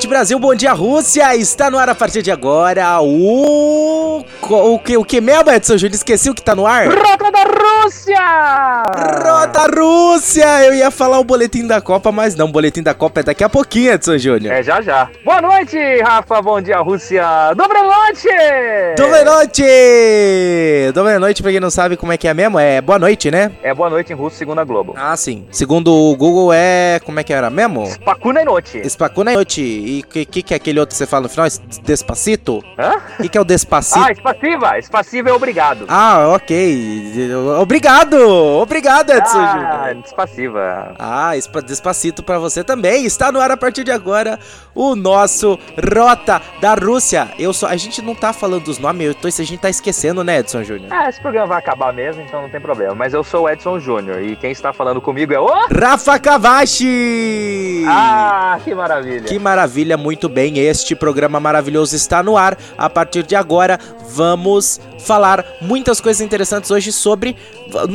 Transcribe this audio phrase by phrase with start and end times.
[0.00, 0.38] Noite, Brasil.
[0.38, 1.36] Bom dia, Rússia.
[1.36, 4.24] Está no ar a partir de agora o.
[4.48, 5.94] O que, o que mesmo, Edson Júnior?
[5.94, 6.88] Esqueci o que tá no ar?
[8.20, 9.20] Rússia!
[9.22, 10.64] Rota Rússia!
[10.64, 13.42] Eu ia falar o boletim da Copa, mas não, o boletim da Copa é daqui
[13.42, 14.52] a pouquinho, Edson Júnior.
[14.52, 15.08] É já já.
[15.24, 16.42] Boa noite, Rafa.
[16.42, 17.24] Bom dia, Rússia.
[17.56, 18.28] Dobra noite!
[18.98, 19.62] Boa noite!
[20.94, 23.52] Boa noite, pra quem não sabe como é que é mesmo, é boa noite, né?
[23.62, 24.94] É boa noite em russo, segundo a Globo.
[24.96, 25.46] Ah, sim.
[25.50, 27.00] Segundo o Google é.
[27.04, 27.86] Como é que era mesmo?
[27.86, 28.88] Spakuna noite.
[28.88, 29.62] Spakuna noite.
[29.62, 31.46] E o que, que, que é aquele outro que você fala no final?
[31.82, 32.62] Despacito?
[32.78, 32.96] Hã?
[33.18, 34.04] O que, que é o Despacito?
[34.04, 34.78] Ah, espassiva.
[34.78, 35.84] Espassiva é obrigado.
[35.88, 37.30] Ah, ok.
[37.60, 38.09] Obrigado!
[38.60, 40.02] Obrigado, Edson ah, Júnior.
[40.02, 40.94] Despassiva.
[40.98, 43.04] Ah, espa- despacito pra você também.
[43.04, 44.38] Está no ar a partir de agora
[44.74, 45.58] o nosso
[45.94, 47.28] Rota da Rússia.
[47.38, 50.22] Eu só, a gente não tá falando dos nomes, eu tô, a gente tá esquecendo,
[50.24, 50.88] né, Edson Júnior?
[50.90, 52.94] Ah, esse programa vai acabar mesmo, então não tem problema.
[52.94, 55.50] Mas eu sou o Edson Júnior e quem está falando comigo é o...
[55.70, 57.84] Rafa Cavachi!
[57.86, 59.24] Ah, que maravilha.
[59.24, 60.58] Que maravilha, muito bem.
[60.58, 62.56] Este programa maravilhoso está no ar.
[62.76, 67.36] A partir de agora, vamos falar muitas coisas interessantes hoje sobre.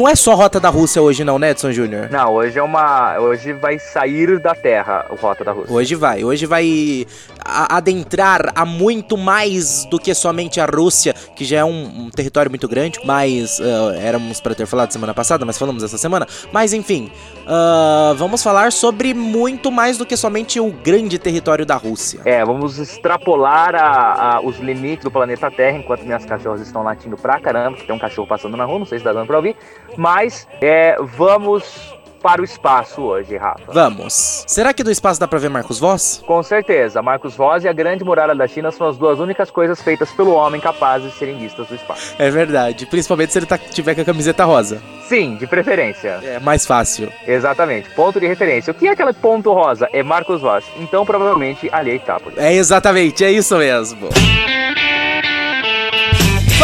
[0.05, 2.11] Não é só Rota da Rússia hoje, não, né, Edson Júnior?
[2.11, 3.17] Não, hoje é uma...
[3.17, 5.73] Hoje vai sair da Terra o Rota da Rússia.
[5.73, 7.07] Hoje vai, hoje vai
[7.43, 12.09] a- adentrar a muito mais do que somente a Rússia, que já é um, um
[12.11, 16.27] território muito grande, mas ah, éramos para ter falado semana passada, mas falamos essa semana.
[16.51, 17.11] Mas enfim,
[17.47, 22.21] ah, vamos falar sobre muito mais do que somente o grande território da Rússia.
[22.25, 27.15] É, vamos extrapolar a- a- os limites do planeta Terra enquanto minhas cachorras estão latindo
[27.17, 29.37] pra caramba, que tem um cachorro passando na rua, não sei se dá dando pra
[29.37, 29.55] ouvir,
[29.97, 31.93] mas é, vamos
[32.25, 33.71] para o espaço hoje, Rafa.
[33.71, 34.43] Vamos.
[34.47, 36.23] Será que do espaço dá pra ver Marcos Voss?
[36.25, 39.79] Com certeza, Marcos Voz e a Grande Muralha da China são as duas únicas coisas
[39.79, 42.15] feitas pelo homem capazes de serem vistas do espaço.
[42.17, 44.81] É verdade, principalmente se ele tá, tiver com a camiseta rosa.
[45.07, 46.19] Sim, de preferência.
[46.23, 47.13] É mais fácil.
[47.27, 48.71] Exatamente, ponto de referência.
[48.71, 49.87] O que é aquele ponto rosa?
[49.93, 50.65] É Marcos Voz.
[50.79, 52.39] Então, provavelmente, ali é Itápolis.
[52.39, 54.09] É exatamente, é isso mesmo.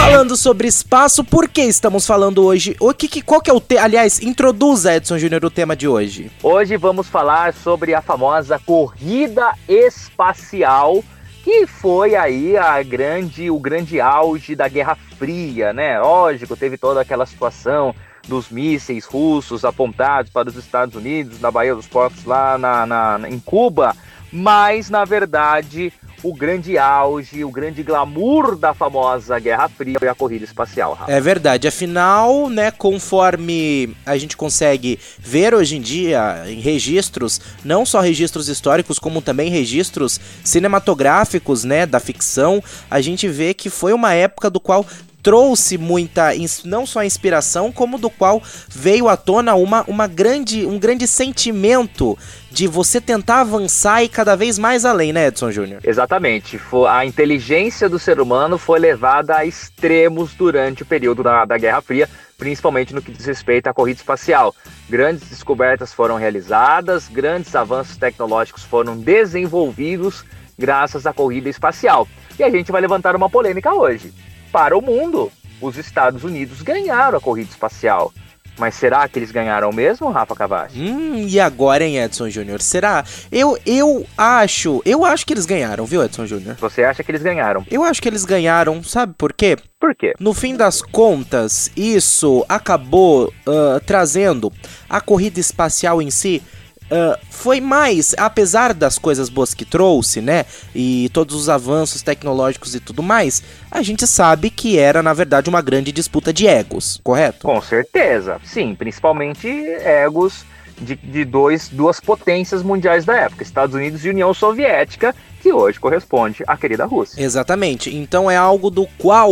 [0.02, 2.76] Falando sobre espaço, por que estamos falando hoje?
[2.80, 3.78] O que, que- qual que é o te...
[3.78, 6.32] Aliás, introduza, Edson Júnior, o tema de hoje.
[6.42, 11.04] Hoje vamos falar sobre a famosa corrida espacial,
[11.44, 16.00] que foi aí a grande, o grande auge da Guerra Fria, né?
[16.00, 17.94] Lógico, teve toda aquela situação
[18.28, 23.30] dos mísseis russos apontados para os Estados Unidos, na Baía dos Porcos, lá na, na-
[23.30, 23.96] em Cuba,
[24.31, 25.92] mas na verdade
[26.24, 30.94] o grande auge, o grande glamour da famosa Guerra Fria foi a corrida espacial.
[30.94, 31.12] Rafa.
[31.12, 37.86] É verdade, afinal, né, conforme a gente consegue ver hoje em dia em registros, não
[37.86, 43.94] só registros históricos, como também registros cinematográficos, né, da ficção, a gente vê que foi
[43.94, 44.86] uma época do qual
[45.22, 46.30] trouxe muita,
[46.66, 52.18] não só inspiração, como do qual veio à tona uma, uma grande, um grande sentimento
[52.52, 55.82] de você tentar avançar e cada vez mais além, né, Edson Júnior?
[55.84, 56.59] Exatamente.
[56.90, 61.82] A inteligência do ser humano foi levada a extremos durante o período da, da Guerra
[61.82, 64.53] Fria, principalmente no que diz respeito à corrida espacial.
[64.90, 70.26] Grandes descobertas foram realizadas, grandes avanços tecnológicos foram desenvolvidos
[70.58, 72.08] graças à corrida espacial.
[72.38, 74.14] E a gente vai levantar uma polêmica hoje.
[74.52, 75.32] Para o mundo,
[75.62, 78.14] os Estados Unidos ganharam a corrida espacial.
[78.58, 80.78] Mas será que eles ganharam mesmo, Rafa Cavachi?
[80.78, 82.62] Hum, e agora, hein, Edson Júnior?
[82.62, 83.04] Será?
[83.32, 86.58] Eu, eu acho, eu acho que eles ganharam, viu, Edson Júnior?
[86.60, 87.66] Você acha que eles ganharam?
[87.72, 89.58] Eu acho que eles ganharam, sabe por quê?
[89.80, 90.14] Por quê?
[90.20, 94.52] No fim das contas, isso acabou ah, trazendo
[94.90, 96.44] a corrida espacial em si.
[96.91, 100.46] Ah, foi mais, apesar das coisas boas que trouxe, né?
[100.76, 103.41] E todos os avanços tecnológicos e tudo mais,
[103.72, 107.47] a gente sabe que era, na verdade, uma grande disputa de egos, correto?
[107.47, 110.46] Com certeza, sim, principalmente egos
[110.82, 115.79] de, de dois, duas potências mundiais da época, Estados Unidos e União Soviética, que hoje
[115.79, 117.23] corresponde à querida Rússia.
[117.23, 117.96] Exatamente.
[117.96, 119.32] Então é algo do qual,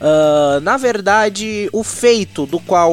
[0.00, 2.92] ah, na verdade, o feito do qual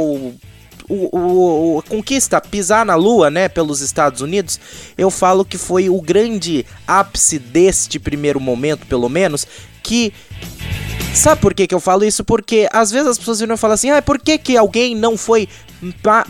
[0.89, 4.59] o, o- o- conquista pisar na Lua, né, pelos Estados Unidos,
[4.97, 9.45] eu falo que foi o grande ápice deste primeiro momento, pelo menos,
[9.83, 10.13] que
[11.13, 12.23] Sabe por que, que eu falo isso?
[12.23, 15.17] Porque às vezes as pessoas viram e falam assim: ah, por que, que alguém não
[15.17, 15.49] foi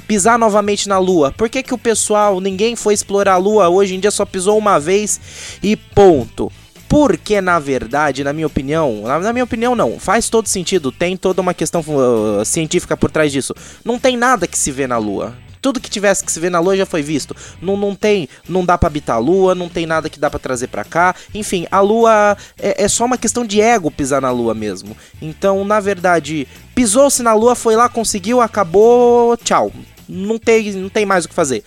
[0.07, 1.33] pisar novamente na Lua?
[1.33, 4.57] Por que, que o pessoal, ninguém foi explorar a Lua, hoje em dia só pisou
[4.57, 5.19] uma vez
[5.61, 6.49] e ponto?
[6.89, 11.41] Porque, na verdade, na minha opinião, na, minha opinião não, faz todo sentido, tem toda
[11.41, 13.53] uma questão uh, científica por trás disso.
[13.83, 15.35] Não tem nada que se vê na Lua.
[15.61, 17.35] Tudo que tivesse que se ver na Lua já foi visto.
[17.61, 20.39] Não, não tem, não dá para habitar a Lua, não tem nada que dá para
[20.39, 21.13] trazer para cá.
[21.33, 24.95] Enfim, a Lua é, é, só uma questão de ego pisar na Lua mesmo.
[25.21, 29.71] Então, na verdade, pisou-se na Lua, foi lá, conseguiu, acabou, tchau.
[30.07, 31.63] Não tem, não tem mais o que fazer.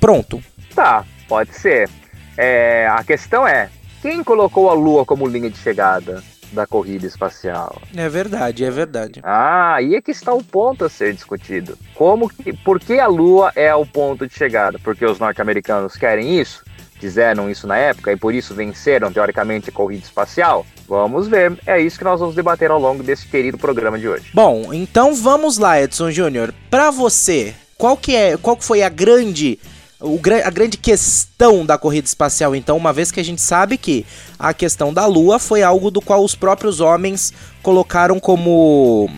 [0.00, 0.42] Pronto.
[0.74, 1.88] Tá, pode ser.
[2.36, 3.70] É, a questão é,
[4.04, 6.22] quem colocou a Lua como linha de chegada
[6.52, 7.80] da corrida espacial?
[7.96, 9.20] É verdade, é verdade.
[9.24, 11.78] Ah, aí é que está o ponto a ser discutido.
[11.94, 14.78] Como que, por que a Lua é o ponto de chegada?
[14.78, 16.62] Porque os norte-americanos querem isso?
[17.00, 20.66] Fizeram isso na época e por isso venceram, teoricamente, a corrida espacial?
[20.86, 21.58] Vamos ver.
[21.66, 24.26] É isso que nós vamos debater ao longo desse querido programa de hoje.
[24.34, 26.52] Bom, então vamos lá, Edson Júnior.
[26.68, 29.58] Para você, qual que é, qual que foi a grande
[30.04, 34.04] o, a grande questão da corrida espacial, então, uma vez que a gente sabe que
[34.38, 39.08] a questão da Lua foi algo do qual os próprios homens colocaram como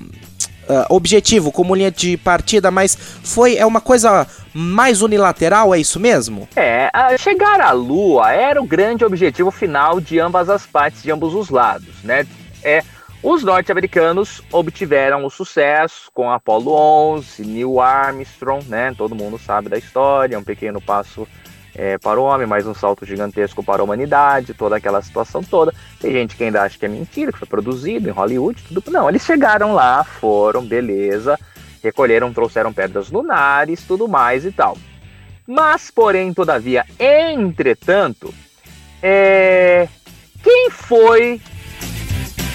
[0.68, 6.00] Uh, objetivo, como linha de partida, mas foi é uma coisa mais unilateral, é isso
[6.00, 6.48] mesmo?
[6.56, 11.34] É, chegar à Lua era o grande objetivo final de ambas as partes, de ambos
[11.34, 12.26] os lados, né?
[12.64, 12.82] É
[13.28, 18.94] os norte-americanos obtiveram o sucesso com Apollo 11, Neil Armstrong, né?
[18.96, 21.26] Todo mundo sabe da história, um pequeno passo
[21.74, 25.74] é, para o homem, mas um salto gigantesco para a humanidade, toda aquela situação toda.
[26.00, 28.92] Tem gente que ainda acha que é mentira, que foi produzido em Hollywood, tudo.
[28.92, 31.36] Não, eles chegaram lá, foram, beleza,
[31.82, 34.78] recolheram, trouxeram pedras lunares, tudo mais e tal.
[35.44, 38.32] Mas, porém, todavia, entretanto,
[39.02, 39.88] é...
[40.44, 41.40] quem foi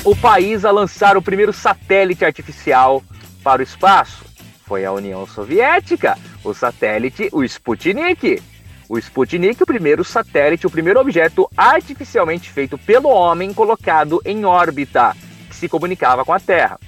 [0.04, 3.04] o país a lançar o primeiro satélite artificial
[3.44, 4.26] para o espaço
[4.66, 8.42] foi a União Soviética, o satélite, o Sputnik.
[8.88, 15.16] O Sputnik, o primeiro satélite, o primeiro objeto artificialmente feito pelo homem colocado em órbita,
[15.50, 16.80] que se comunicava com a Terra.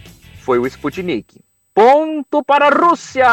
[0.42, 1.40] Foi o Sputnik.
[1.74, 3.28] Ponto para a Rússia!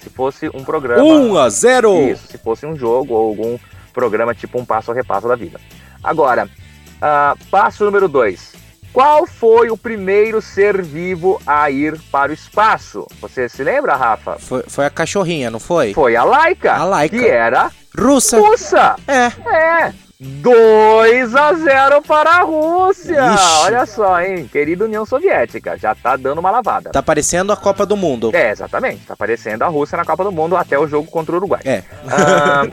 [0.00, 1.02] Se fosse um programa.
[1.02, 2.10] 1 a 0!
[2.10, 3.58] Isso, se fosse um jogo ou algum
[3.92, 5.60] programa tipo um passo a repasso da vida.
[6.02, 8.67] Agora, uh, passo número 2.
[8.98, 13.06] Qual foi o primeiro ser vivo a ir para o espaço?
[13.20, 14.38] Você se lembra, Rafa?
[14.40, 15.94] Foi, foi a cachorrinha, não foi?
[15.94, 16.72] Foi a Laika.
[16.74, 17.16] A Laika.
[17.16, 18.40] Que era russa.
[18.40, 18.96] Russa.
[19.06, 19.26] É.
[19.54, 19.92] É.
[20.18, 23.34] 2 a 0 para a Rússia.
[23.34, 23.66] Ixi.
[23.66, 24.48] Olha só, hein?
[24.50, 26.90] Querida União Soviética, já tá dando uma lavada.
[26.90, 28.32] Tá parecendo a Copa do Mundo.
[28.34, 29.06] É, exatamente.
[29.06, 31.60] Tá parecendo a Rússia na Copa do Mundo até o jogo contra o Uruguai.
[31.64, 31.84] É.
[32.10, 32.66] Ah,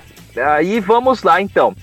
[0.55, 1.75] aí vamos lá, então.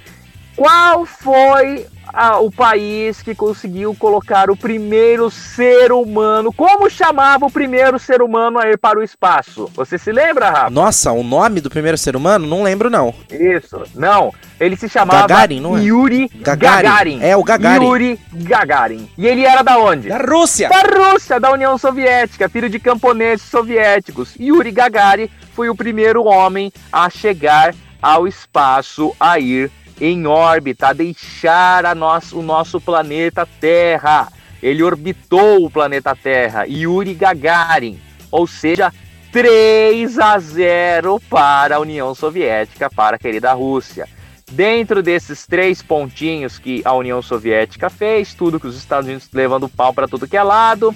[0.57, 6.53] Qual foi a, o país que conseguiu colocar o primeiro ser humano?
[6.53, 9.71] Como chamava o primeiro ser humano a ir para o espaço?
[9.75, 10.71] Você se lembra, Rafa?
[10.71, 12.47] Nossa, o nome do primeiro ser humano?
[12.47, 13.15] Não lembro, não.
[13.31, 14.33] Isso, não.
[14.61, 15.83] Ele se chamava Gagarin, não é?
[15.83, 16.83] Yuri Gagarin.
[16.83, 17.19] Gagarin.
[17.23, 17.85] É, o Gagarin.
[17.87, 19.09] Yuri Gagarin.
[19.17, 20.09] E ele era da onde?
[20.09, 20.69] Da Rússia.
[20.69, 24.37] Da Rússia, da União Soviética, filho de camponeses soviéticos.
[24.39, 29.71] Yuri Gagarin foi o primeiro homem a chegar ao espaço, a ir
[30.01, 34.29] em órbita, a deixar a nosso, o nosso planeta Terra.
[34.63, 37.99] Ele orbitou o planeta Terra, Yuri Gagarin,
[38.31, 38.93] ou seja,
[39.33, 44.09] 3 a 0 para a União Soviética, para a querida Rússia.
[44.51, 49.69] Dentro desses três pontinhos que a União Soviética fez, tudo que os Estados Unidos levando
[49.69, 50.95] pau para tudo que é lado.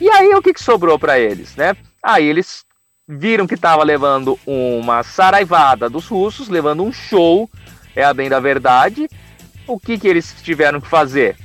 [0.00, 1.76] E aí o que, que sobrou para eles, né?
[2.00, 2.64] Aí eles
[3.08, 7.50] viram que estava levando uma saraivada dos russos, levando um show
[7.98, 9.08] é a bem da verdade.
[9.66, 11.36] O que, que eles tiveram que fazer?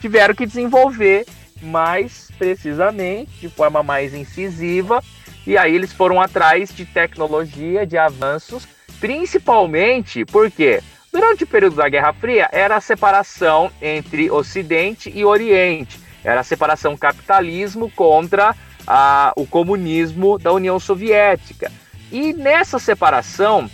[0.00, 1.26] Tiveram que desenvolver
[1.60, 5.02] mais precisamente, de forma mais incisiva,
[5.44, 8.68] e aí eles foram atrás de tecnologia, de avanços,
[9.00, 10.80] principalmente porque
[11.12, 16.44] durante o período da Guerra Fria era a separação entre Ocidente e Oriente, era a
[16.44, 18.54] separação capitalismo contra
[18.86, 21.70] a, o comunismo da União Soviética.
[22.12, 23.68] E nessa separação,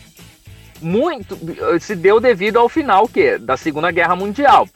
[0.80, 1.38] muito
[1.80, 4.68] se deu devido ao final que da Segunda Guerra Mundial.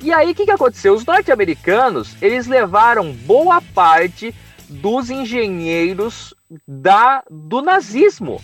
[0.00, 0.94] E aí o que, que aconteceu?
[0.94, 4.34] Os norte-americanos eles levaram boa parte
[4.68, 6.34] dos engenheiros
[6.66, 8.40] da do nazismo.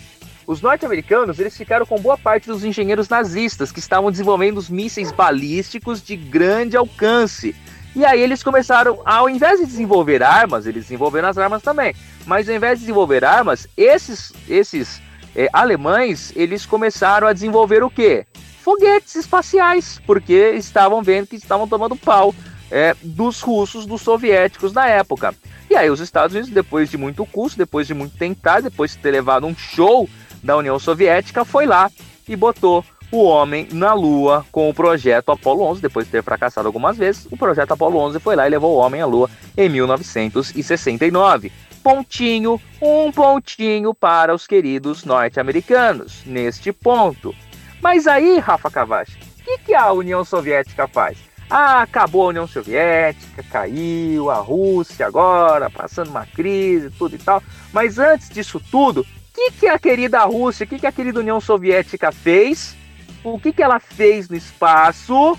[0.47, 5.11] Os norte-americanos eles ficaram com boa parte dos engenheiros nazistas que estavam desenvolvendo os mísseis
[5.11, 7.55] balísticos de grande alcance.
[7.95, 11.93] E aí eles começaram, ao invés de desenvolver armas, eles desenvolveram as armas também.
[12.25, 15.01] Mas ao invés de desenvolver armas, esses esses
[15.35, 18.25] é, alemães eles começaram a desenvolver o quê?
[18.61, 22.33] Foguetes espaciais, porque estavam vendo que estavam tomando pau
[22.69, 25.33] é, dos russos, dos soviéticos na época.
[25.69, 28.97] E aí os Estados Unidos, depois de muito custo, depois de muito tentar, depois de
[28.97, 30.07] ter levado um show
[30.43, 31.89] da União Soviética, foi lá
[32.27, 36.67] e botou o homem na Lua com o projeto Apollo 11, depois de ter fracassado
[36.67, 39.67] algumas vezes, o projeto Apollo 11 foi lá e levou o homem à Lua em
[39.67, 41.51] 1969.
[41.83, 47.35] Pontinho, um pontinho para os queridos norte-americanos neste ponto.
[47.81, 51.17] Mas aí, Rafa Cavachi, o que, que a União Soviética faz?
[51.49, 57.43] Ah, acabou a União Soviética, caiu, a Rússia agora, passando uma crise, tudo e tal.
[57.73, 61.19] Mas antes disso tudo, o que, que a querida Rússia, o que, que a querida
[61.19, 62.75] União Soviética fez?
[63.23, 65.37] O que, que ela fez no espaço?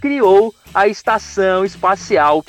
[0.00, 2.44] Criou a Estação Espacial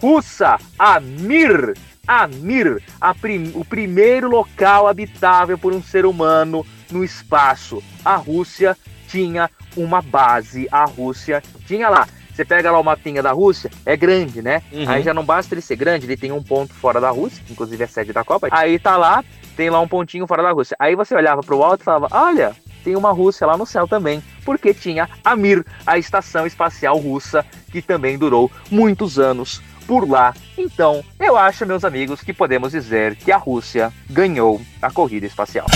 [0.00, 1.74] Russa, a Mir.
[2.06, 7.82] A prim o primeiro local habitável por um ser humano no espaço.
[8.04, 8.76] A Rússia
[9.08, 13.96] tinha uma base, a Rússia tinha lá você pega lá o mapinha da Rússia, é
[13.96, 14.60] grande, né?
[14.72, 14.88] Uhum.
[14.88, 17.52] Aí já não basta ele ser grande, ele tem um ponto fora da Rússia, que
[17.52, 18.48] inclusive é sede da Copa.
[18.50, 19.24] Aí tá lá,
[19.56, 20.76] tem lá um pontinho fora da Rússia.
[20.80, 24.20] Aí você olhava pro alto e falava: olha, tem uma Rússia lá no céu também,
[24.44, 30.34] porque tinha a Mir, a estação espacial russa, que também durou muitos anos por lá.
[30.56, 35.66] Então, eu acho, meus amigos, que podemos dizer que a Rússia ganhou a corrida espacial.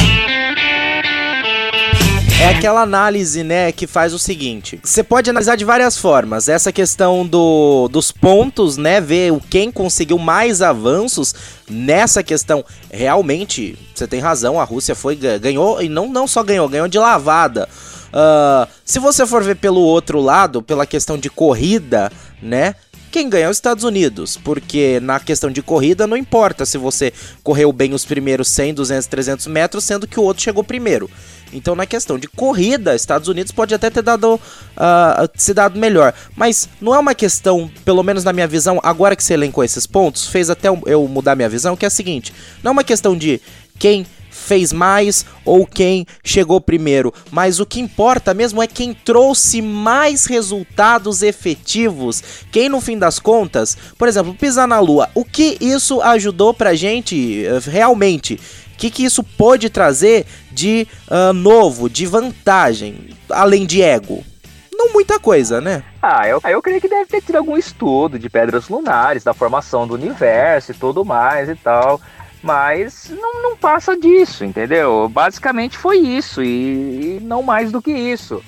[2.40, 6.48] É aquela análise, né, que faz o seguinte: você pode analisar de várias formas.
[6.48, 11.34] Essa questão do, dos pontos, né, ver quem conseguiu mais avanços
[11.68, 12.64] nessa questão.
[12.92, 16.98] Realmente, você tem razão, a Rússia foi ganhou e não, não só ganhou, ganhou de
[16.98, 17.68] lavada.
[18.08, 22.10] Uh, se você for ver pelo outro lado, pela questão de corrida,
[22.40, 22.76] né?
[23.10, 27.12] Quem ganha é os Estados Unidos, porque na questão de corrida não importa se você
[27.42, 31.10] correu bem os primeiros 100, 200, 300 metros, sendo que o outro chegou primeiro.
[31.52, 36.12] Então, na questão de corrida, Estados Unidos pode até ter dado uh, se dado melhor,
[36.36, 39.86] mas não é uma questão, pelo menos na minha visão, agora que você elencou esses
[39.86, 43.16] pontos, fez até eu mudar minha visão, que é a seguinte: não é uma questão
[43.16, 43.40] de
[43.78, 44.06] quem
[44.38, 50.26] fez mais ou quem chegou primeiro, mas o que importa mesmo é quem trouxe mais
[50.26, 52.22] resultados efetivos.
[52.50, 56.74] Quem no fim das contas, por exemplo, pisar na lua, o que isso ajudou pra
[56.74, 58.34] gente eh, realmente?
[58.74, 64.24] O que, que isso pode trazer de uh, novo, de vantagem, além de ego?
[64.72, 65.82] Não muita coisa, né?
[66.00, 69.88] Ah, eu, eu creio que deve ter tido algum estudo de pedras lunares, da formação
[69.88, 72.00] do universo e tudo mais e tal.
[72.42, 75.08] Mas não, não passa disso, entendeu?
[75.08, 78.42] Basicamente foi isso e, e não mais do que isso.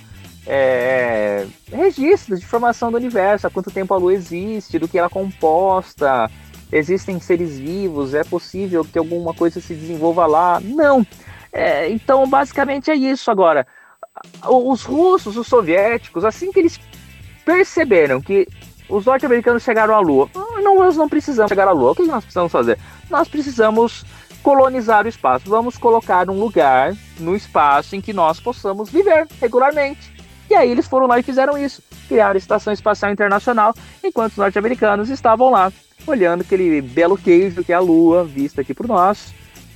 [0.47, 5.07] É, registros de formação do universo, há quanto tempo a Lua existe, do que ela
[5.07, 6.31] é composta,
[6.73, 10.61] existem seres vivos, é possível que alguma coisa se desenvolva lá?
[10.61, 11.07] Não.
[11.53, 13.31] É, então, basicamente é isso.
[13.31, 13.67] Agora,
[14.49, 16.81] os russos, os soviéticos, assim que eles
[17.45, 18.47] perceberam que
[18.91, 20.29] os norte-americanos chegaram à Lua.
[20.35, 21.93] Ah, não, nós não precisamos chegar à Lua.
[21.93, 22.79] O que nós precisamos fazer?
[23.09, 24.05] Nós precisamos
[24.43, 25.49] colonizar o espaço.
[25.49, 30.13] Vamos colocar um lugar no espaço em que nós possamos viver regularmente.
[30.49, 31.83] E aí eles foram lá e fizeram isso.
[32.09, 35.73] Criaram a Estação Espacial Internacional, enquanto os norte-americanos estavam lá
[36.07, 39.33] olhando aquele belo queijo que é a Lua, vista aqui por nós.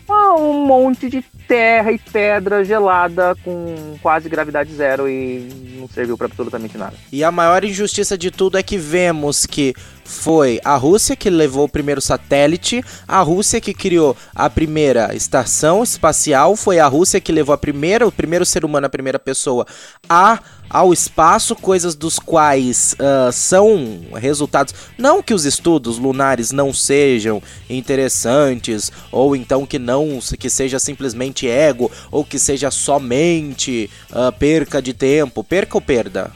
[0.08, 6.16] Ah, um monte de terra e pedra gelada com quase gravidade zero e não serviu
[6.16, 6.94] para absolutamente nada.
[7.12, 11.64] E a maior injustiça de tudo é que vemos que foi a Rússia que levou
[11.64, 17.32] o primeiro satélite, a Rússia que criou a primeira estação espacial, foi a Rússia que
[17.32, 19.66] levou a primeira, o primeiro ser humano, a primeira pessoa
[20.08, 20.38] a
[20.74, 24.74] ao espaço, coisas dos quais uh, são resultados.
[24.98, 27.40] Não que os estudos lunares não sejam
[27.70, 34.82] interessantes, ou então que não que seja simplesmente ego, ou que seja somente uh, perca
[34.82, 35.44] de tempo.
[35.44, 36.32] Perca ou perda?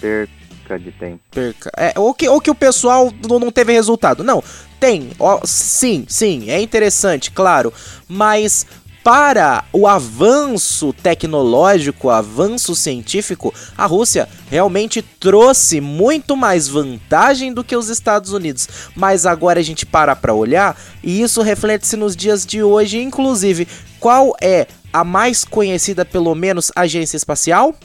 [0.00, 1.20] Perca perca de tempo.
[1.30, 1.70] Perca.
[1.76, 4.24] É, ou, que, ou que o pessoal não teve resultado.
[4.24, 4.42] Não,
[4.80, 5.10] tem.
[5.18, 7.72] Ó, sim, sim, é interessante, claro.
[8.08, 8.66] Mas
[9.06, 17.76] para o avanço tecnológico, avanço científico, a Rússia realmente trouxe muito mais vantagem do que
[17.76, 18.68] os Estados Unidos.
[18.96, 23.68] Mas agora a gente para para olhar e isso reflete-se nos dias de hoje, inclusive,
[24.00, 27.76] qual é a mais conhecida, pelo menos, agência espacial?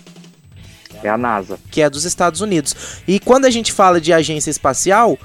[1.04, 1.60] É a NASA.
[1.70, 2.76] Que é dos Estados Unidos.
[3.08, 5.20] E quando a gente fala de agência espacial,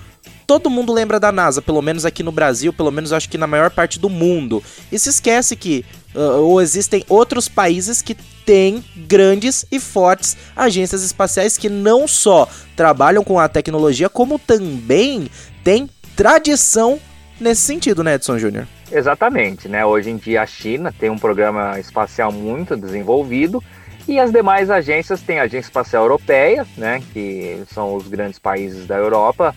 [0.46, 3.46] todo mundo lembra da NASA, pelo menos aqui no Brasil, pelo menos acho que na
[3.46, 4.62] maior parte do mundo.
[4.92, 5.84] E se esquece que
[6.14, 12.48] uh, ou existem outros países que têm grandes e fortes agências espaciais que não só
[12.76, 15.28] trabalham com a tecnologia, como também
[15.64, 17.00] têm tradição
[17.40, 18.68] nesse sentido, né, Edson Júnior?
[18.90, 19.84] Exatamente, né?
[19.84, 23.62] Hoje em dia a China tem um programa espacial muito desenvolvido
[24.08, 28.86] E as demais agências tem a Agência Espacial Europeia, né, que são os grandes países
[28.86, 29.54] da Europa,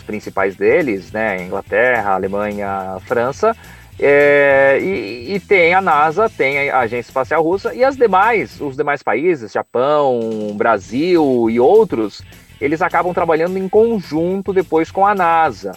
[0.00, 3.54] os principais deles, né, Inglaterra, Alemanha, França,
[3.98, 8.74] é, e, e, tem a NASA, tem a Agência Espacial Russa e as demais, os
[8.74, 12.22] demais países, Japão, Brasil e outros,
[12.58, 15.72] eles acabam trabalhando em conjunto depois com a NASA,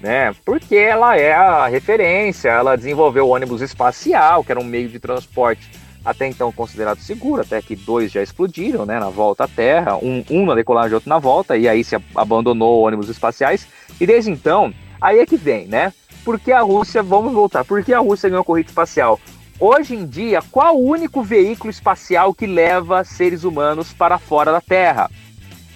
[0.00, 0.32] né?
[0.44, 5.00] Porque ela é a referência, ela desenvolveu o ônibus espacial, que era um meio de
[5.00, 5.68] transporte
[6.04, 10.22] até então considerado seguro, até que dois já explodiram, né, na volta à Terra, um,
[10.30, 13.66] um na decolagem outro na volta, e aí se abandonou ônibus espaciais,
[14.00, 15.92] e desde então, aí é que vem, né?
[16.24, 19.18] Por que a Rússia, vamos voltar, por que a Rússia ganhou a corrida espacial?
[19.58, 24.60] Hoje em dia, qual o único veículo espacial que leva seres humanos para fora da
[24.60, 25.10] Terra?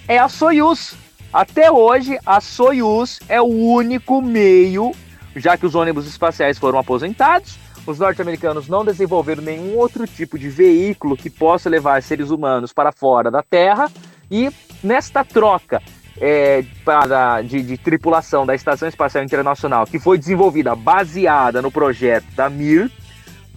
[0.07, 0.95] É a Soyuz.
[1.31, 4.91] Até hoje, a Soyuz é o único meio,
[5.35, 7.57] já que os ônibus espaciais foram aposentados,
[7.89, 12.91] os norte-americanos não desenvolveram nenhum outro tipo de veículo que possa levar seres humanos para
[12.91, 13.89] fora da Terra,
[14.29, 14.49] e
[14.83, 15.81] nesta troca
[16.19, 22.25] é, para, de, de, tripulação da Estação Espacial Internacional, que foi desenvolvida baseada no projeto
[22.35, 22.91] da Mir.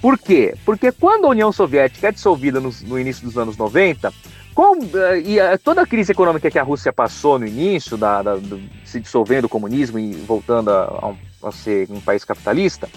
[0.01, 0.55] Por quê?
[0.65, 4.13] Porque quando a União Soviética é dissolvida no, no início dos anos 90,
[4.55, 8.37] com, uh, e toda a crise econômica que a Rússia passou no início, da, da
[8.37, 12.89] do, se dissolvendo o comunismo e voltando a, a ser um país capitalista,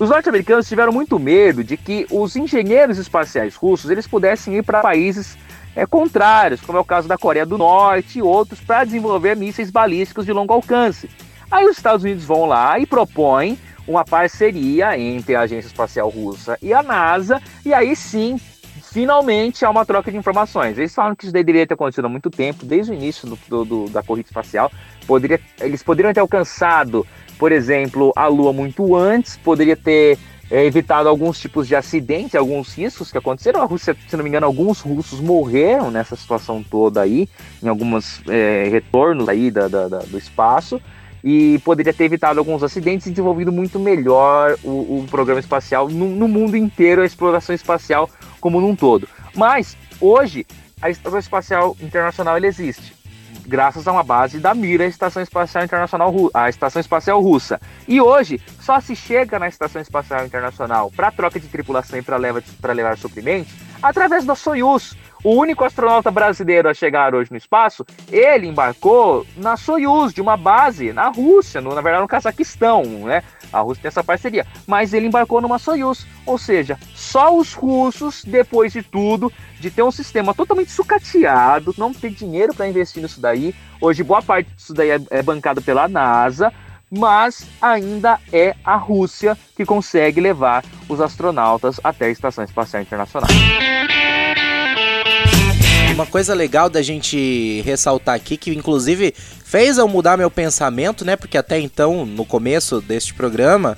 [0.00, 4.80] os norte-americanos tiveram muito medo de que os engenheiros espaciais russos eles pudessem ir para
[4.80, 5.36] países
[5.76, 9.70] é, contrários, como é o caso da Coreia do Norte e outros, para desenvolver mísseis
[9.70, 11.10] balísticos de longo alcance.
[11.50, 16.56] Aí os Estados Unidos vão lá e propõem uma parceria entre a Agência Espacial Russa
[16.62, 18.40] e a NASA, e aí sim,
[18.92, 20.78] finalmente há uma troca de informações.
[20.78, 23.90] Eles falam que isso deveria ter acontecido há muito tempo, desde o início do, do,
[23.90, 24.72] da corrida espacial.
[25.06, 27.06] Poderia, eles poderiam ter alcançado,
[27.40, 30.18] por exemplo, a Lua muito antes, poderia ter
[30.50, 33.62] é, evitado alguns tipos de acidentes, alguns riscos que aconteceram.
[33.62, 37.26] A Rússia, se não me engano, alguns russos morreram nessa situação toda aí,
[37.62, 40.82] em alguns é, retornos aí da, da, da, do espaço,
[41.24, 46.08] e poderia ter evitado alguns acidentes e desenvolvido muito melhor o, o programa espacial no,
[46.10, 49.08] no, mundo inteiro, a exploração espacial como num todo.
[49.34, 50.46] Mas, hoje,
[50.82, 52.99] a Estação Espacial Internacional ele existe
[53.50, 57.60] graças a uma base da Mira, a Estação Espacial Internacional, a Estação Espacial Russa.
[57.88, 62.16] E hoje só se chega na Estação Espacial Internacional para troca de tripulação e para
[62.16, 64.96] levar, levar suprimentos através da Soyuz.
[65.22, 70.36] O único astronauta brasileiro a chegar hoje no espaço, ele embarcou na Soyuz, de uma
[70.36, 73.22] base na Rússia, no, na verdade no Cazaquistão, né?
[73.52, 78.22] A Rússia tem essa parceria, mas ele embarcou numa Soyuz, ou seja, só os russos,
[78.24, 83.20] depois de tudo, de ter um sistema totalmente sucateado, não ter dinheiro para investir nisso
[83.20, 83.54] daí.
[83.80, 86.52] Hoje boa parte disso daí é, é bancado pela NASA,
[86.90, 93.28] mas ainda é a Rússia que consegue levar os astronautas até a Estação Espacial Internacional.
[95.92, 99.12] Uma coisa legal da gente ressaltar aqui, que inclusive
[99.44, 101.16] fez eu mudar meu pensamento, né?
[101.16, 103.76] Porque até então, no começo deste programa,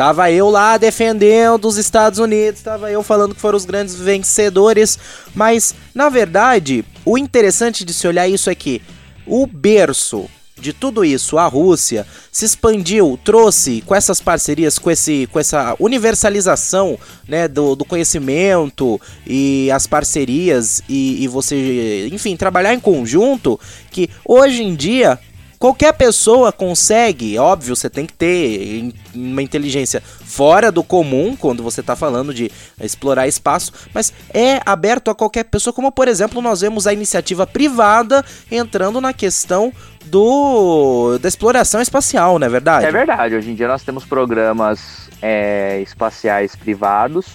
[0.00, 4.98] Tava eu lá defendendo os Estados Unidos, tava eu falando que foram os grandes vencedores,
[5.34, 8.80] mas na verdade, o interessante de se olhar isso é que
[9.26, 10.26] o berço
[10.60, 15.74] de tudo isso, a Rússia se expandiu, trouxe com essas parcerias, com, esse, com essa
[15.78, 23.58] universalização né, do, do conhecimento e as parcerias e, e você, enfim, trabalhar em conjunto,
[23.90, 25.18] que hoje em dia
[25.60, 31.82] Qualquer pessoa consegue, óbvio, você tem que ter uma inteligência fora do comum quando você
[31.82, 36.62] está falando de explorar espaço, mas é aberto a qualquer pessoa, como por exemplo nós
[36.62, 39.70] vemos a iniciativa privada entrando na questão
[40.06, 42.86] do da exploração espacial, não é verdade?
[42.86, 43.34] É verdade.
[43.34, 47.26] Hoje em dia nós temos programas é, espaciais privados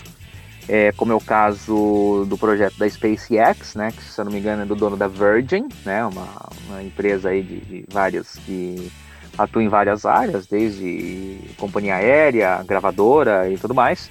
[0.67, 4.39] é, como é o caso do projeto da SpaceX, né, que se eu não me
[4.39, 6.27] engano é do dono da Virgin, né, uma,
[6.67, 8.91] uma empresa aí de, de várias que
[9.37, 14.09] atua em várias áreas, desde companhia aérea, gravadora e tudo mais.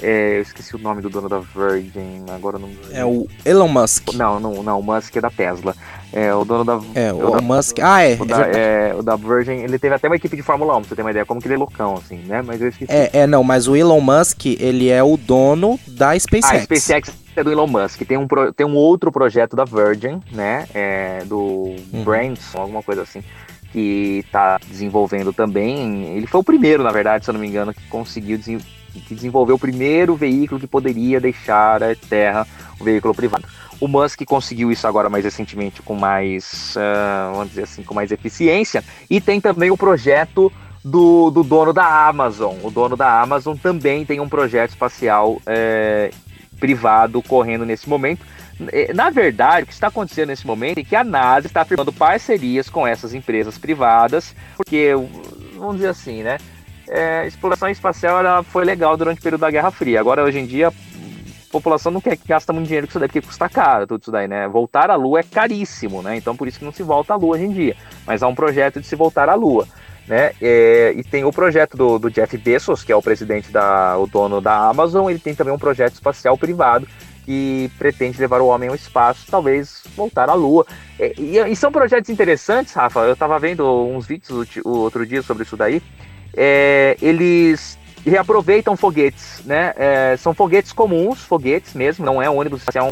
[0.00, 2.70] É, eu esqueci o nome do dono da Virgin, agora não.
[2.90, 4.12] É o Elon Musk.
[4.14, 5.76] Não, não, não, o Musk é da Tesla.
[6.12, 6.80] É o dono da.
[6.94, 7.78] É, o, o da, Musk.
[7.80, 8.16] Ah, é.
[8.20, 10.88] O da, é, o da Virgin, ele teve até uma equipe de Fórmula 1, pra
[10.88, 12.42] você ter uma ideia, como que ele é loucão, assim, né?
[12.42, 12.92] Mas eu esqueci.
[12.92, 16.50] É, é, não, mas o Elon Musk, ele é o dono da SpaceX.
[16.50, 18.02] Ah, a SpaceX é do Elon Musk.
[18.02, 20.66] Tem um, pro, tem um outro projeto da Virgin, né?
[20.74, 22.04] É, do uhum.
[22.04, 23.22] Branson, alguma coisa assim
[23.72, 26.04] que está desenvolvendo também.
[26.14, 29.56] Ele foi o primeiro, na verdade, se eu não me engano, que conseguiu que desenvolveu
[29.56, 32.46] o primeiro veículo que poderia deixar a Terra
[32.78, 33.44] um veículo privado.
[33.82, 38.12] O Musk conseguiu isso agora mais recentemente com mais, uh, vamos dizer assim, com mais
[38.12, 38.84] eficiência.
[39.10, 40.52] E tem também o projeto
[40.84, 42.54] do, do dono da Amazon.
[42.62, 46.12] O dono da Amazon também tem um projeto espacial é,
[46.60, 48.24] privado correndo nesse momento.
[48.70, 51.92] É, na verdade, o que está acontecendo nesse momento é que a NASA está firmando
[51.92, 54.92] parcerias com essas empresas privadas, porque,
[55.56, 56.38] vamos dizer assim, né?
[56.88, 59.98] É, exploração espacial ela foi legal durante o período da Guerra Fria.
[59.98, 60.72] Agora, hoje em dia,
[61.52, 64.10] população não quer que gasta muito dinheiro com isso daí, porque custa caro tudo isso
[64.10, 64.48] daí, né?
[64.48, 66.16] Voltar à Lua é caríssimo, né?
[66.16, 67.76] Então, por isso que não se volta à Lua hoje em dia.
[68.06, 69.68] Mas há um projeto de se voltar à Lua.
[70.08, 70.32] Né?
[70.40, 74.06] É, e tem o projeto do, do, Jeff Bezos, que é o presidente da, o
[74.08, 76.88] dono da Amazon, ele tem também um projeto espacial privado
[77.24, 80.66] que pretende levar o homem ao espaço, talvez voltar à Lua.
[80.98, 83.00] É, e, e, são projetos interessantes, Rafa.
[83.00, 85.80] Eu estava vendo uns vídeos o, o, outro dia sobre isso daí.
[86.34, 87.78] É, eles
[88.10, 89.72] reaproveitam foguetes, né?
[89.76, 92.90] É, são foguetes comuns, foguetes mesmo, não é ônibus espacial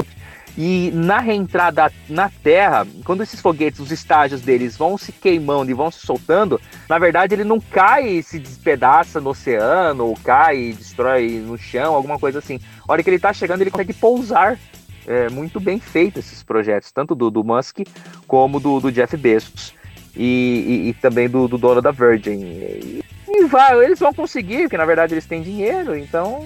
[0.57, 5.75] e na reentrada na Terra, quando esses foguetes, os estágios deles vão se queimando e
[5.75, 10.59] vão se soltando, na verdade ele não cai e se despedaça no oceano, ou cai
[10.59, 12.59] e destrói no chão, alguma coisa assim.
[12.87, 14.59] A hora que ele está chegando, ele consegue pousar.
[15.07, 17.79] É muito bem feito esses projetos, tanto do, do Musk
[18.27, 19.75] como do, do Jeff Bezos.
[20.15, 22.33] E, e, e, também do, do dono da Virgin.
[22.33, 26.45] E, e vai, eles vão conseguir, porque na verdade eles têm dinheiro, então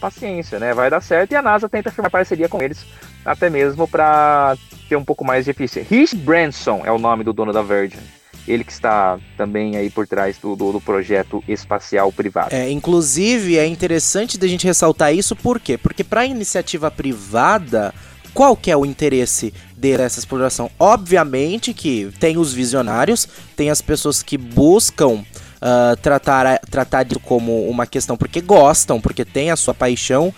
[0.00, 0.72] paciência, né?
[0.72, 2.84] Vai dar certo e a NASA tenta firmar parceria com eles,
[3.24, 4.56] até mesmo para
[4.88, 5.88] ter um pouco mais de eficiência.
[5.88, 8.00] Rich Branson é o nome do dono da Virgin.
[8.48, 12.54] Ele que está também aí por trás do, do, do projeto espacial privado.
[12.54, 15.76] É, inclusive, é interessante da gente ressaltar isso, por quê?
[15.76, 17.94] Porque para a iniciativa privada,
[18.32, 20.70] qual que é o interesse dessa exploração?
[20.78, 25.24] Obviamente que tem os visionários, tem as pessoas que buscam
[25.60, 30.32] uh, tratar, tratar disso como uma questão porque gostam, porque tem a sua paixão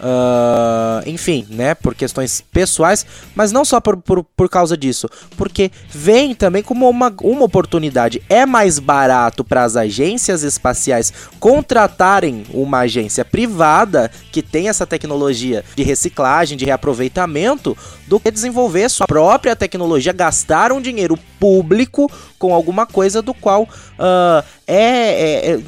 [0.00, 5.70] Uh, enfim, né, por questões pessoais, mas não só por, por, por causa disso, porque
[5.90, 8.22] vem também como uma, uma oportunidade.
[8.26, 15.62] É mais barato para as agências espaciais contratarem uma agência privada que tem essa tecnologia
[15.76, 22.54] de reciclagem, de reaproveitamento, do que desenvolver sua própria tecnologia, gastar um dinheiro público com
[22.54, 25.58] alguma coisa do qual uh, é, é, é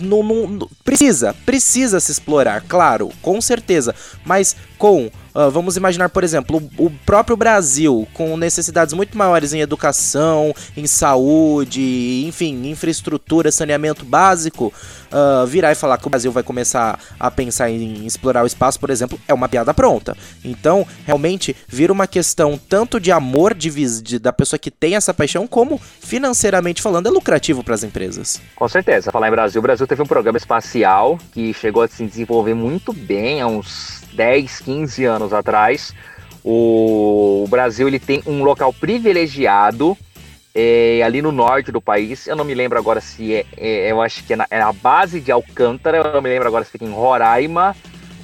[0.82, 6.86] precisa, precisa se explorar, claro, com certeza, mas com Uh, vamos imaginar, por exemplo, o,
[6.86, 14.72] o, próprio Brasil, com necessidades muito maiores em educação, em saúde, enfim, infraestrutura, saneamento básico,
[15.10, 18.78] uh, virar e falar que o Brasil vai começar a pensar em explorar o espaço,
[18.78, 20.16] por exemplo, é uma piada pronta.
[20.44, 23.70] Então, realmente, vira uma questão tanto de amor de,
[24.02, 28.40] de da pessoa que tem essa paixão, como financeiramente falando, é lucrativo para as empresas.
[28.54, 29.10] Com certeza.
[29.10, 32.92] Falar em Brasil, o Brasil teve um programa espacial que chegou a se desenvolver muito
[32.92, 35.94] bem há uns 10, 15 anos atrás.
[36.44, 39.96] O, Brasil ele tem um local privilegiado
[40.54, 42.26] é, ali no norte do país.
[42.26, 44.72] Eu não me lembro agora se é, é eu acho que é, na, é a
[44.72, 45.98] base de Alcântara.
[45.98, 47.76] Eu não me lembro agora se fica em Roraima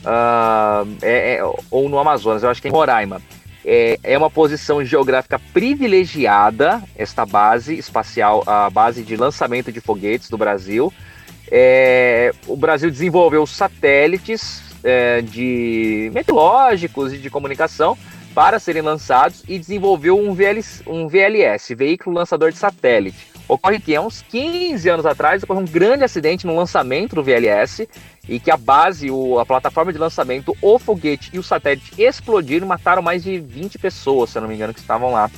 [0.05, 2.43] uh, ou no Amazonas.
[2.43, 3.23] Eu acho que é em Roraima.
[3.65, 10.31] É, é uma posição geográfica privilegiada esta base espacial, a base de lançamento de foguetes
[10.31, 10.93] do Brasil.
[12.47, 17.97] O Brasil desenvolveu satélites é, de meteorológicos e de comunicação
[18.35, 23.29] para serem lançados e desenvolveu um, VLS, um VLS, Veículo Lançador de Satélite.
[23.47, 27.89] Ocorre que há uns 15 anos atrás ocorreu um grande acidente no lançamento do VLS
[28.29, 32.67] e que a base, o, a plataforma de lançamento, o foguete e o satélite explodiram
[32.67, 35.31] e mataram mais de 20 pessoas, se eu não me engano, que estavam lá.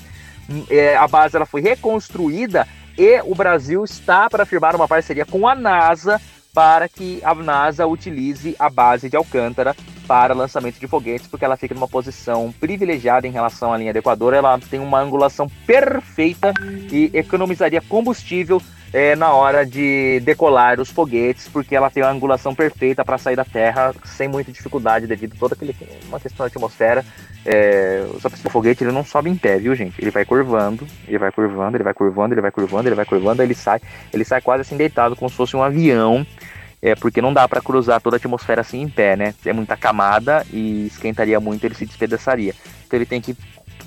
[0.69, 2.67] É, a base ela foi reconstruída
[2.99, 6.21] e o Brasil está para firmar uma parceria com a NASA
[6.53, 9.75] para que a NASA utilize a base de Alcântara
[10.07, 13.99] para lançamento de foguetes, porque ela fica numa posição privilegiada em relação à linha do
[13.99, 14.35] Equador.
[14.35, 16.53] Ela tem uma angulação perfeita
[16.91, 18.61] e economizaria combustível
[18.93, 23.37] é, na hora de decolar os foguetes, porque ela tem uma angulação perfeita para sair
[23.37, 25.75] da Terra sem muita dificuldade, devido a toda aquele,
[26.09, 27.05] uma questão da atmosfera.
[27.45, 30.01] É, só que o foguete ele não sobe em pé, viu, gente?
[30.01, 33.43] Ele vai curvando, ele vai curvando, ele vai curvando, ele vai curvando, ele vai curvando,
[33.43, 33.81] ele sai,
[34.13, 36.27] ele sai quase assim deitado, como se fosse um avião.
[36.83, 39.35] É porque não dá para cruzar toda a atmosfera assim em pé, né?
[39.45, 42.55] É muita camada e esquentaria muito, ele se despedaçaria.
[42.87, 43.37] Então ele tem que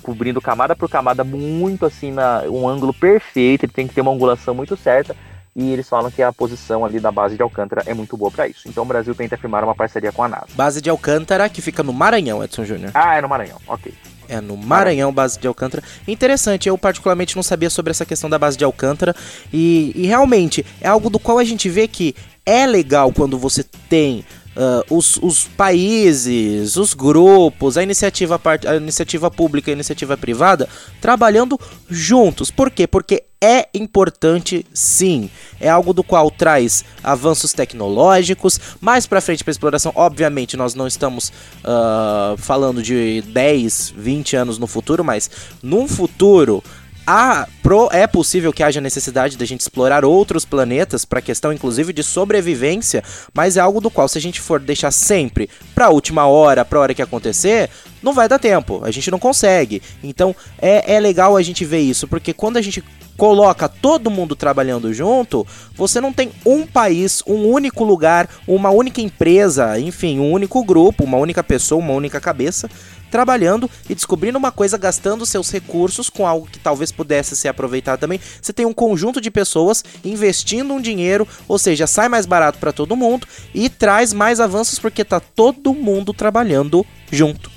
[0.04, 4.12] cobrindo camada por camada muito assim na um ângulo perfeito, ele tem que ter uma
[4.12, 5.16] angulação muito certa.
[5.56, 8.48] E eles falam que a posição ali da base de Alcântara é muito boa para
[8.48, 8.68] isso.
[8.68, 10.48] Então o Brasil tenta firmar uma parceria com a NASA.
[10.54, 12.90] Base de Alcântara, que fica no Maranhão, Edson Júnior.
[12.92, 13.94] Ah, é no Maranhão, ok.
[14.28, 15.82] É no Maranhão, base de Alcântara.
[16.08, 19.14] Interessante, eu particularmente não sabia sobre essa questão da base de Alcântara.
[19.52, 23.62] E, e realmente é algo do qual a gente vê que é legal quando você
[23.88, 24.24] tem
[24.56, 30.68] uh, os, os, países, os grupos, a iniciativa, a iniciativa pública e a iniciativa privada
[31.00, 32.50] trabalhando juntos.
[32.50, 32.86] Por quê?
[32.86, 35.28] Porque é importante sim.
[35.60, 38.58] É algo do qual traz avanços tecnológicos.
[38.80, 41.30] Mais para frente para exploração, obviamente, nós não estamos
[41.62, 45.30] uh, falando de 10, 20 anos no futuro, mas
[45.62, 46.64] num futuro
[47.06, 51.92] há, pro, é possível que haja necessidade da gente explorar outros planetas para questão inclusive
[51.92, 55.90] de sobrevivência, mas é algo do qual se a gente for deixar sempre para a
[55.90, 57.70] última hora, para a hora que acontecer,
[58.02, 59.82] não vai dar tempo, a gente não consegue.
[60.02, 62.82] Então é, é legal a gente ver isso, porque quando a gente
[63.16, 69.00] coloca todo mundo trabalhando junto, você não tem um país, um único lugar, uma única
[69.00, 72.68] empresa, enfim, um único grupo, uma única pessoa, uma única cabeça
[73.14, 78.00] trabalhando e descobrindo uma coisa, gastando seus recursos com algo que talvez pudesse ser aproveitado
[78.00, 78.20] também.
[78.42, 82.72] Você tem um conjunto de pessoas investindo um dinheiro, ou seja, sai mais barato para
[82.72, 83.24] todo mundo
[83.54, 87.52] e traz mais avanços porque tá todo mundo trabalhando junto.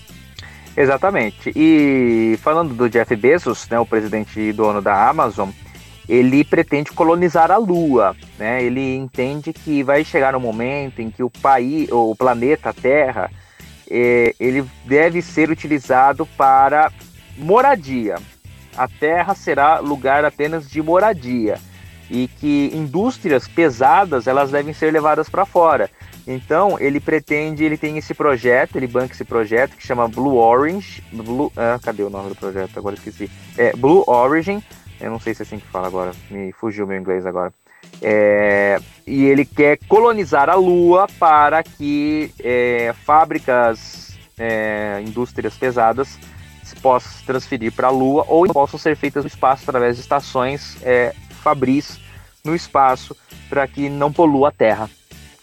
[0.78, 1.52] Exatamente.
[1.56, 5.50] E falando do Jeff Bezos, né, o presidente e dono da Amazon,
[6.08, 8.64] ele pretende colonizar a Lua, né?
[8.64, 13.32] Ele entende que vai chegar um momento em que o país, o planeta Terra,
[13.90, 16.92] é, ele deve ser utilizado para
[17.38, 18.16] moradia.
[18.76, 21.60] A terra será lugar apenas de moradia
[22.10, 25.90] e que indústrias pesadas elas devem ser levadas para fora.
[26.26, 31.02] Então ele pretende, ele tem esse projeto, ele banca esse projeto que chama Blue Orange,
[31.12, 32.78] Blue, ah, cadê o nome do projeto?
[32.78, 33.30] Agora esqueci.
[33.58, 34.62] É Blue Origin.
[35.00, 37.54] Eu não sei se é assim que fala agora, me fugiu meu inglês agora.
[38.02, 46.20] É, e ele quer colonizar a Lua para que é, fábricas, é, indústrias pesadas
[46.64, 50.78] se possam transferir para a Lua ou possam ser feitas no espaço através de estações
[50.84, 52.00] é, fabris
[52.44, 53.16] no espaço
[53.50, 54.90] para que não polua a Terra.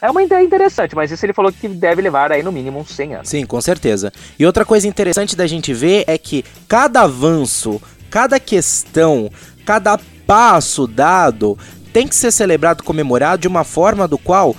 [0.00, 2.90] É uma ideia interessante, mas isso ele falou que deve levar aí no mínimo uns
[2.90, 3.28] 100 anos.
[3.28, 4.12] Sim, com certeza.
[4.38, 9.30] E outra coisa interessante da gente ver é que cada avanço, cada questão,
[9.64, 11.58] cada passo dado
[11.94, 14.57] tem que ser celebrado, comemorado de uma forma do qual uh,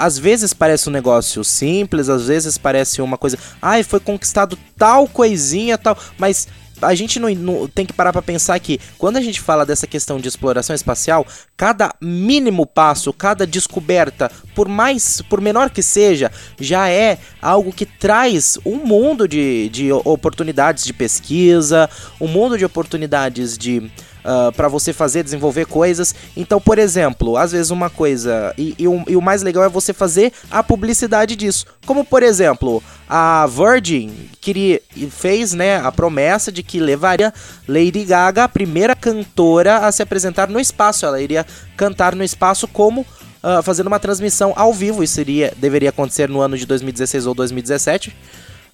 [0.00, 5.06] às vezes parece um negócio simples, às vezes parece uma coisa, ai, foi conquistado tal
[5.06, 6.48] coisinha, tal, mas
[6.82, 9.86] a gente não, não, tem que parar para pensar que quando a gente fala dessa
[9.86, 11.24] questão de exploração espacial,
[11.56, 17.86] cada mínimo passo, cada descoberta, por mais, por menor que seja, já é algo que
[17.86, 21.88] traz um mundo de, de oportunidades de pesquisa,
[22.20, 23.88] um mundo de oportunidades de
[24.24, 26.14] uh, ah, para você fazer, desenvolver coisas.
[26.36, 28.54] Então, por exemplo, às vezes uma coisa.
[28.56, 31.66] E, e, o, e o mais legal é você fazer a publicidade disso.
[31.86, 37.32] Como, por exemplo, a Virgin queria, fez né, a promessa de que levaria
[37.68, 41.06] Lady Gaga, a primeira cantora, a se apresentar no espaço.
[41.06, 43.06] Ela iria cantar no espaço como
[43.44, 45.04] Uh, fazendo uma transmissão ao vivo.
[45.04, 48.16] Isso iria, deveria acontecer no ano de 2016 ou 2017.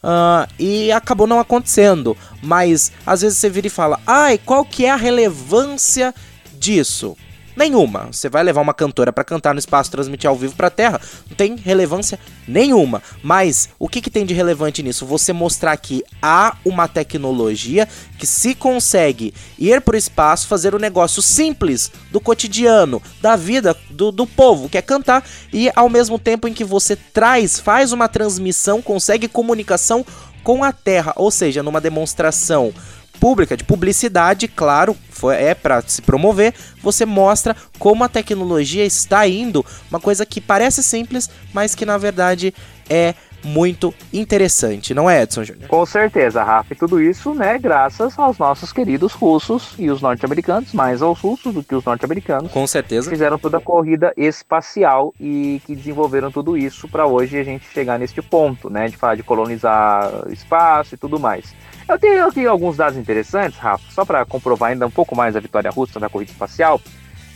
[0.02, 2.16] Uh, e acabou não acontecendo.
[2.42, 6.14] Mas às vezes você vira e fala: ai, qual que é a relevância
[6.58, 7.16] disso?
[7.60, 8.08] Nenhuma.
[8.10, 10.98] Você vai levar uma cantora para cantar no espaço, transmitir ao vivo para a Terra,
[11.28, 12.18] não tem relevância
[12.48, 13.02] nenhuma.
[13.22, 15.04] Mas o que, que tem de relevante nisso?
[15.04, 17.86] Você mostrar que há uma tecnologia
[18.18, 23.36] que se consegue ir para o espaço, fazer o um negócio simples do cotidiano, da
[23.36, 27.60] vida do, do povo, que é cantar, e ao mesmo tempo em que você traz,
[27.60, 30.02] faz uma transmissão, consegue comunicação
[30.42, 32.72] com a Terra, ou seja, numa demonstração
[33.20, 39.28] pública, de publicidade, claro, foi, é para se promover, você mostra como a tecnologia está
[39.28, 42.54] indo, uma coisa que parece simples, mas que na verdade
[42.88, 45.68] é muito interessante, não é, Edson Júnior?
[45.68, 46.72] Com certeza, Rafa.
[46.72, 51.54] E tudo isso, né, graças aos nossos queridos russos e os norte-americanos, mais aos russos
[51.54, 52.52] do que os norte-americanos.
[52.52, 53.08] Com certeza.
[53.08, 57.98] Fizeram toda a corrida espacial e que desenvolveram tudo isso para hoje a gente chegar
[57.98, 61.54] neste ponto, né, de falar de colonizar espaço e tudo mais.
[61.90, 65.40] Eu tenho aqui alguns dados interessantes, Rafa, só para comprovar ainda um pouco mais a
[65.40, 66.80] vitória russa da corrida espacial.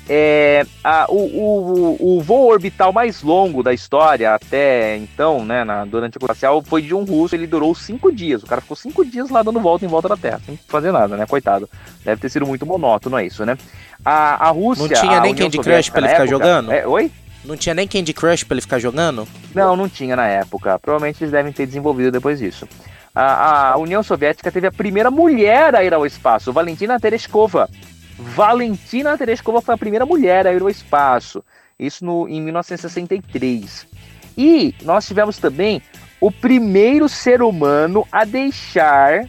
[0.08, 5.86] É, a, o, o, o, voo orbital mais longo da história até então, né, na,
[5.86, 7.34] durante a corrida espacial, foi de um russo.
[7.34, 8.44] Ele durou cinco dias.
[8.44, 11.16] O cara ficou cinco dias lá dando volta em volta da Terra, sem fazer nada,
[11.16, 11.26] né?
[11.26, 11.68] Coitado.
[12.04, 13.58] Deve ter sido muito monótono, é isso, né?
[14.04, 14.86] A, a Rússia.
[14.86, 16.70] Não tinha nem Candy Crush pra ele ficar época, jogando?
[16.70, 17.10] É, oi?
[17.44, 19.26] Não tinha nem Candy Crush pra ele ficar jogando?
[19.52, 20.78] Não, não tinha na época.
[20.78, 22.68] Provavelmente eles devem ter desenvolvido depois disso
[23.14, 27.70] a, a União Soviética teve a primeira mulher a ir ao espaço, Valentina Tereshkova.
[28.18, 31.44] Valentina Tereshkova foi a primeira mulher a ir ao espaço,
[31.78, 33.86] isso no, em 1963.
[34.36, 35.80] E nós tivemos também
[36.20, 39.28] o primeiro ser humano a deixar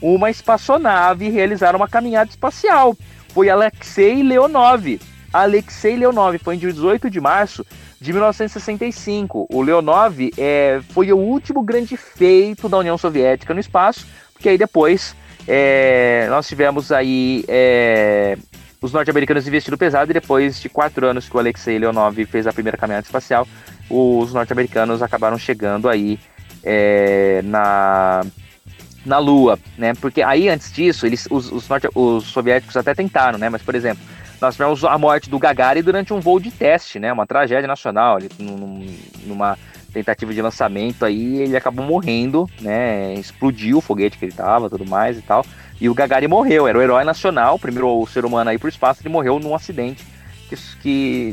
[0.00, 2.96] uma espaçonave e realizar uma caminhada espacial.
[3.28, 5.00] Foi Alexei Leonov.
[5.32, 7.64] Alexei Leonov foi em 18 de março
[8.00, 9.46] de 1965.
[9.50, 14.56] O Leonov é, foi o último grande feito da União Soviética no espaço, porque aí
[14.56, 15.14] depois
[15.46, 18.38] é, nós tivemos aí é,
[18.80, 22.52] os norte-americanos investindo pesado e depois de quatro anos que o Alexei Leonov fez a
[22.52, 23.46] primeira caminhada espacial,
[23.90, 26.18] os norte-americanos acabaram chegando aí
[26.62, 28.24] é, na,
[29.04, 29.92] na Lua, né?
[29.94, 33.48] Porque aí antes disso, eles, os, os, norte, os soviéticos até tentaram, né?
[33.48, 34.02] Mas, por exemplo,
[34.40, 37.12] nós tivemos a morte do Gagarin durante um voo de teste, né?
[37.12, 38.86] Uma tragédia nacional, ele, num,
[39.26, 39.58] numa
[39.92, 43.14] tentativa de lançamento aí, ele acabou morrendo, né?
[43.14, 45.44] Explodiu o foguete que ele tava, tudo mais e tal.
[45.80, 48.70] E o Gagarin morreu, era o herói nacional, o primeiro ser humano aí para o
[48.70, 50.04] espaço, ele morreu num acidente
[50.48, 51.32] que, que,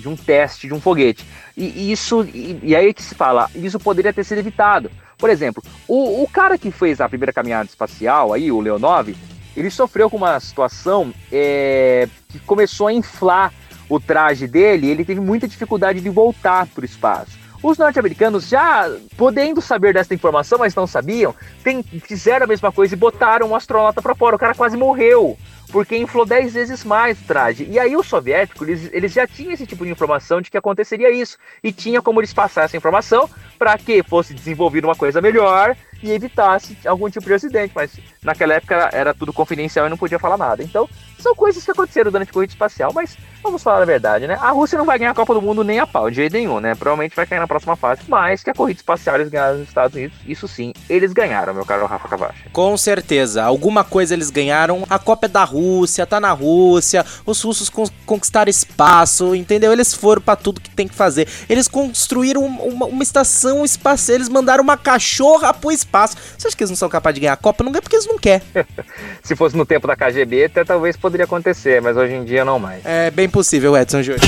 [0.00, 1.26] de um teste de um foguete.
[1.56, 4.90] E, e isso, e, e, aí que se fala, isso poderia ter sido evitado.
[5.18, 9.14] Por exemplo, o, o cara que fez a primeira caminhada espacial, aí, o Leonov,
[9.56, 13.52] ele sofreu com uma situação é, que começou a inflar
[13.88, 17.42] o traje dele, ele teve muita dificuldade de voltar para o espaço.
[17.62, 22.94] Os norte-americanos, já podendo saber dessa informação, mas não sabiam, tem, fizeram a mesma coisa
[22.94, 24.34] e botaram um astronauta para fora.
[24.34, 25.38] O cara quase morreu
[25.72, 27.66] porque inflou 10 vezes mais o traje.
[27.68, 31.10] E aí os soviéticos, eles, eles já tinham esse tipo de informação de que aconteceria
[31.10, 31.38] isso.
[31.64, 36.10] E tinha como eles passar essa informação para que fosse desenvolvida uma coisa melhor e
[36.10, 37.72] evitasse algum tipo de acidente.
[37.74, 40.62] Mas naquela época era tudo confidencial e não podia falar nada.
[40.62, 40.88] Então,
[41.22, 44.36] são coisas que aconteceram durante a corrida espacial, mas vamos falar a verdade, né?
[44.40, 46.58] A Rússia não vai ganhar a Copa do Mundo nem a pau, de jeito nenhum,
[46.58, 46.74] né?
[46.74, 49.94] Provavelmente vai cair na próxima fase, mas que a corrida espacial eles ganharam nos Estados
[49.94, 52.50] Unidos, isso sim, eles ganharam, meu caro Rafa Cavacha.
[52.52, 54.84] Com certeza, alguma coisa eles ganharam.
[54.90, 55.61] A Copa é da Rússia,
[56.06, 57.70] tá na Rússia, os russos
[58.04, 59.72] conquistaram espaço, entendeu?
[59.72, 61.26] Eles foram para tudo que tem que fazer.
[61.48, 66.16] Eles construíram uma, uma estação espacial, eles mandaram uma cachorra pro espaço.
[66.36, 67.64] Você acha que eles não são capazes de ganhar a Copa?
[67.64, 68.46] Não ganha porque eles não querem.
[69.22, 72.44] Se fosse no tempo da KGB, até talvez poderia poderia acontecer, mas hoje em dia
[72.44, 72.84] não mais.
[72.84, 74.20] É bem possível, Edson Júnior.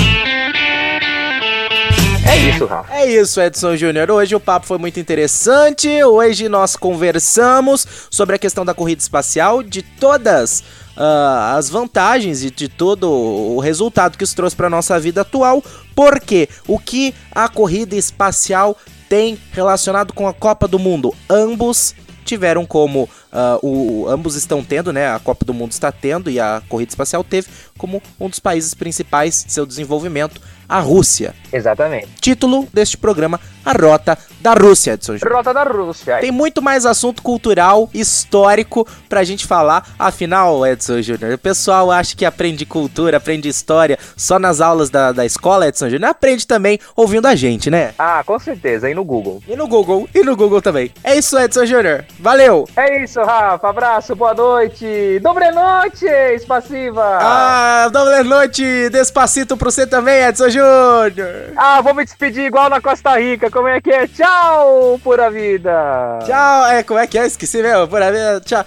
[2.27, 2.95] É isso, Rafa.
[2.95, 4.11] É isso, Edson Júnior.
[4.11, 5.89] Hoje o papo foi muito interessante.
[6.03, 10.63] Hoje nós conversamos sobre a questão da corrida espacial, de todas
[10.97, 15.63] uh, as vantagens e de todo o resultado que isso trouxe para nossa vida atual.
[15.95, 18.77] Porque o que a corrida espacial
[19.09, 21.15] tem relacionado com a Copa do Mundo?
[21.29, 25.11] Ambos tiveram como uh, o, ambos estão tendo, né?
[25.11, 28.73] A Copa do Mundo está tendo e a corrida espacial teve como um dos países
[28.73, 31.35] principais de seu desenvolvimento a Rússia.
[31.53, 32.09] Exatamente.
[32.21, 35.39] Título deste programa: A Rota da Rússia, Edson Júnior.
[35.39, 36.19] Rota da Rússia.
[36.19, 39.95] Tem muito mais assunto cultural, histórico pra gente falar.
[39.99, 45.13] Afinal, Edson Júnior, o pessoal acha que aprende cultura, aprende história só nas aulas da,
[45.13, 46.11] da escola, Edson Júnior.
[46.11, 47.95] Aprende também ouvindo a gente, né?
[47.99, 48.91] Ah, com certeza.
[48.91, 49.43] E no Google.
[49.49, 50.09] E no Google.
[50.15, 50.91] E no Google também.
[51.03, 52.05] É isso, Edson Júnior.
[52.19, 52.69] Valeu.
[52.77, 53.69] É isso, Rafa.
[53.69, 55.19] Abraço, boa noite.
[55.21, 57.19] Dobre noite, espaciva.
[57.21, 58.89] Ah, dobre noite.
[58.91, 61.53] Despacito pro você também, Edson Júnior.
[61.57, 63.51] Ah, vou me despedir igual na Costa Rica.
[63.51, 64.07] Como é que é?
[64.07, 66.21] Tchau, pura vida.
[66.25, 67.27] Tchau, é, como é que é?
[67.27, 68.41] Esqueci mesmo, pura vida.
[68.45, 68.65] Tchau.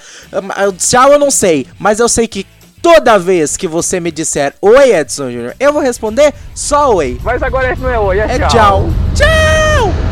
[0.78, 2.46] Tchau, eu não sei, mas eu sei que
[2.82, 7.18] toda vez que você me disser Oi, Edson Júnior, eu vou responder só Oi.
[7.24, 8.50] Mas agora não é Oi, é, é tchau.
[8.50, 8.90] Tchau.
[9.16, 10.07] Tchau.